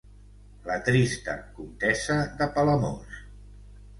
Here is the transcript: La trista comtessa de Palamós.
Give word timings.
La 0.67 0.77
trista 0.87 1.35
comtessa 1.59 2.17
de 2.41 2.47
Palamós. 2.57 3.21